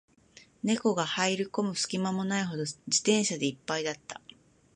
[0.63, 4.19] 猫が入る込む隙間もないほど、自転車で一杯だった